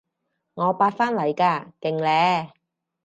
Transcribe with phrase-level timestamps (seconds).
[0.55, 2.51] 我八返嚟㗎，勁呢？